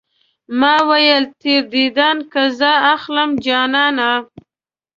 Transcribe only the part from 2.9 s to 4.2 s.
اخلم جانانه